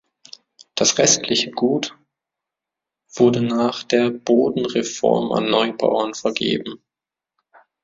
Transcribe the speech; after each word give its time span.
Das 0.73 0.97
restliche 0.97 1.51
Gut 1.51 1.95
wurde 3.13 3.39
nach 3.41 3.83
der 3.83 4.09
Bodenreform 4.09 5.31
an 5.31 5.45
Neubauern 5.51 6.15
vergeben. 6.15 6.81